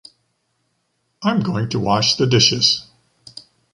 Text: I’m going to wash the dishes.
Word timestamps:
I’m 1.21 1.41
going 1.41 1.69
to 1.69 1.79
wash 1.79 2.15
the 2.15 2.25
dishes. 2.25 2.87